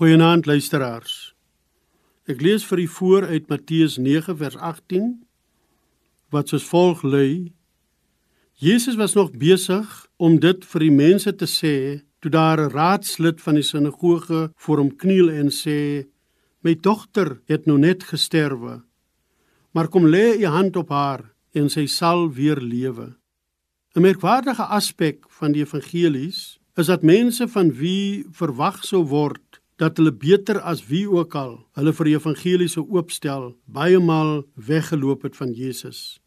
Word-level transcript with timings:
Goeienaand 0.00 0.46
luisteraars. 0.48 1.34
Ek 2.24 2.40
lees 2.40 2.62
vir 2.64 2.80
u 2.80 2.84
voor 2.88 3.24
uit 3.28 3.50
Matteus 3.52 3.98
9 4.00 4.32
vers 4.40 4.54
18 4.56 5.10
wat 6.32 6.48
soos 6.48 6.64
volg 6.70 7.02
lui: 7.04 7.52
Jesus 8.56 8.96
was 8.96 9.12
nog 9.12 9.34
besig 9.36 9.90
om 10.16 10.38
dit 10.40 10.64
vir 10.70 10.84
die 10.86 10.94
mense 11.02 11.34
te 11.36 11.44
sê 11.44 11.74
toe 12.24 12.32
daar 12.32 12.62
'n 12.64 12.72
raadslid 12.72 13.44
van 13.44 13.60
die 13.60 13.66
sinagoge 13.72 14.40
voor 14.56 14.78
hom 14.80 14.96
kniel 14.96 15.28
en 15.28 15.52
sê: 15.52 16.08
"My 16.64 16.74
dogter 16.80 17.42
het 17.44 17.66
nou 17.66 17.78
net 17.78 18.02
gesterwe, 18.02 18.80
maar 19.72 19.88
kom 19.88 20.06
lê 20.06 20.40
u 20.40 20.46
hand 20.46 20.76
op 20.76 20.88
haar 20.88 21.34
en 21.52 21.68
sy 21.68 21.86
sal 21.86 22.32
weer 22.32 22.56
lewe." 22.56 23.16
'n 23.94 24.00
Merkwaardige 24.00 24.64
aspek 24.64 25.28
van 25.28 25.52
die 25.52 25.62
evangelies 25.62 26.58
is 26.76 26.86
dat 26.86 27.02
mense 27.02 27.48
van 27.48 27.72
wie 27.72 28.24
verwag 28.32 28.84
sou 28.84 29.04
word 29.04 29.49
dat 29.80 29.96
hulle 29.96 30.12
beter 30.12 30.60
as 30.60 30.82
wie 30.90 31.06
ook 31.08 31.34
al 31.40 31.54
hulle 31.78 31.92
vir 31.96 32.08
die 32.10 32.16
evangelie 32.18 32.68
sou 32.68 32.84
oopstel, 32.92 33.54
baie 33.64 33.98
maal 33.98 34.42
weggeloop 34.68 35.24
het 35.24 35.38
van 35.38 35.54
Jesus. 35.56 36.20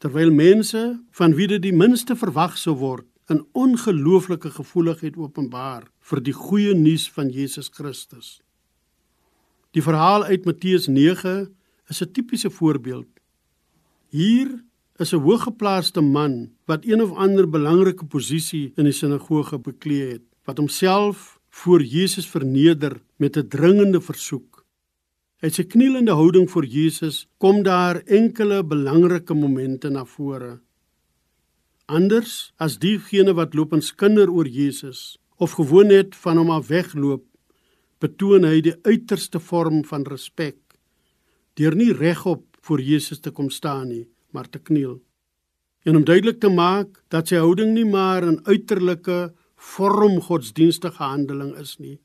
Terwyl 0.00 0.32
mense 0.32 0.84
van 1.18 1.36
wie 1.36 1.48
dit 1.50 1.60
die 1.60 1.76
minste 1.76 2.16
verwag 2.16 2.56
sou 2.56 2.74
word, 2.80 3.04
'n 3.30 3.44
ongelooflike 3.52 4.50
gevoeligheid 4.50 5.16
openbaar 5.16 5.90
vir 6.00 6.20
die 6.20 6.32
goeie 6.32 6.74
nuus 6.74 7.10
van 7.10 7.28
Jesus 7.30 7.68
Christus. 7.68 8.40
Die 9.70 9.82
verhaal 9.82 10.24
uit 10.24 10.44
Matteus 10.44 10.88
9 10.88 11.54
is 11.88 12.02
'n 12.02 12.12
tipiese 12.12 12.50
voorbeeld. 12.50 13.08
Hier 14.08 14.64
is 14.96 15.12
'n 15.12 15.20
hooggeplaaste 15.20 16.00
man 16.00 16.50
wat 16.64 16.84
een 16.84 17.02
of 17.02 17.12
ander 17.12 17.48
belangrike 17.48 18.04
posisie 18.04 18.72
in 18.76 18.84
die 18.84 18.92
sinagoge 18.92 19.58
bekleed 19.58 20.12
het, 20.12 20.22
wat 20.44 20.58
homself 20.58 21.39
voor 21.50 21.82
Jesus 21.82 22.26
verneder 22.26 23.00
met 23.16 23.36
'n 23.36 23.48
dringende 23.48 24.00
versoek. 24.00 24.64
Uit 25.40 25.54
sy 25.54 25.64
knielende 25.64 26.12
houding 26.12 26.50
voor 26.50 26.64
Jesus 26.64 27.28
kom 27.38 27.62
daar 27.62 27.96
enkele 27.96 28.64
belangrike 28.64 29.34
momente 29.34 29.88
na 29.88 30.04
vore. 30.04 30.60
Anders 31.84 32.52
as 32.56 32.78
diegene 32.78 33.34
wat 33.34 33.54
loop 33.54 33.72
en 33.72 33.82
skinder 33.82 34.30
oor 34.30 34.46
Jesus 34.46 35.18
of 35.36 35.50
gewoon 35.52 35.86
net 35.86 36.16
van 36.16 36.36
hom 36.36 36.50
af 36.50 36.66
wegloop, 36.66 37.24
betoon 37.98 38.44
hy 38.44 38.60
die 38.60 38.76
uiterste 38.82 39.40
vorm 39.40 39.84
van 39.84 40.02
respek 40.02 40.56
deur 41.60 41.76
nie 41.76 41.92
regop 41.92 42.44
voor 42.64 42.80
Jesus 42.80 43.20
te 43.20 43.30
kom 43.30 43.50
staan 43.50 43.88
nie, 43.88 44.06
maar 44.32 44.48
te 44.48 44.58
kniel. 44.58 45.00
En 45.84 45.96
om 45.96 46.04
duidelik 46.04 46.40
te 46.40 46.48
maak 46.52 47.02
dat 47.12 47.28
sy 47.28 47.40
houding 47.40 47.72
nie 47.74 47.84
maar 47.84 48.22
'n 48.24 48.40
uiterlike 48.44 49.32
vorm 49.60 50.20
godsdienstige 50.24 51.02
handeling 51.02 51.52
is 51.60 51.76
nie. 51.78 51.98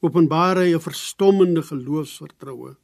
Openbaar 0.00 0.56
hy 0.62 0.74
'n 0.74 0.80
verstommende 0.80 1.62
geloofsvertroue. 1.62 2.76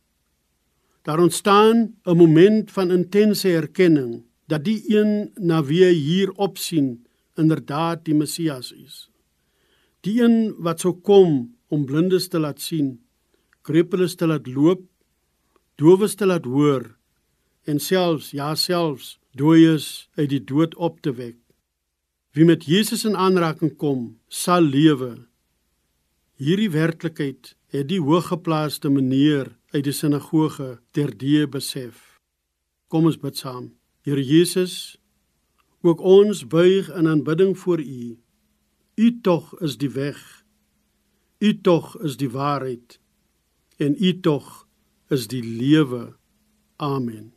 Daar 1.02 1.20
ontstaan 1.20 1.97
'n 2.05 2.16
moment 2.16 2.70
van 2.70 2.91
intense 2.91 3.48
erkenning 3.48 4.25
dat 4.47 4.64
die 4.64 4.82
een 4.88 5.30
na 5.34 5.62
wie 5.64 5.88
hier 5.88 6.32
opsien 6.32 7.06
inderdaad 7.36 8.05
die 8.05 8.14
Messias 8.14 8.72
is. 8.72 9.10
Die 10.00 10.22
een 10.22 10.55
wat 10.58 10.80
sou 10.80 10.92
kom 10.92 11.56
om 11.69 11.84
blindes 11.84 12.28
te 12.28 12.38
laat 12.38 12.60
sien, 12.60 13.00
krepeles 13.62 14.14
te 14.14 14.27
laat 14.27 14.47
loop, 14.47 14.82
dowes 15.75 16.14
te 16.14 16.27
laat 16.27 16.44
hoor 16.44 16.97
en 17.64 17.80
selfs 17.80 18.30
ja 18.30 18.55
selfs 18.55 19.19
dooies 19.30 20.08
uit 20.14 20.28
die 20.28 20.44
dood 20.44 20.75
op 20.75 21.00
te 21.00 21.12
wek. 21.12 21.44
Wie 22.34 22.44
met 22.44 22.64
Jesus 22.66 23.04
in 23.06 23.14
aanraking 23.14 23.77
kom, 23.78 24.16
sal 24.27 24.64
lewe. 24.66 25.28
Hierdie 26.34 26.70
werklikheid 26.74 27.52
het 27.70 27.86
die 27.92 28.00
hooggeplaaste 28.02 28.91
meneer 28.91 29.52
uit 29.70 29.84
die 29.86 29.94
sinagoge 29.94 30.80
terdee 30.91 31.46
besef. 31.46 32.18
Kom 32.91 33.06
ons 33.06 33.20
bid 33.22 33.38
saam. 33.38 33.68
Here 34.02 34.22
Jesus, 34.22 34.96
ook 35.86 36.03
ons 36.03 36.42
buig 36.50 36.91
in 36.91 37.06
aanbidding 37.12 37.54
voor 37.59 37.78
U. 37.78 38.19
U 38.98 39.06
tog 39.22 39.54
is 39.62 39.78
die 39.78 39.92
weg. 39.94 40.19
U 41.38 41.54
tog 41.60 41.94
is 42.03 42.19
die 42.19 42.30
waarheid. 42.34 42.98
En 43.78 43.94
U 43.94 44.10
tog 44.20 44.66
is 45.06 45.30
die 45.30 45.42
lewe. 45.42 46.16
Amen. 46.82 47.34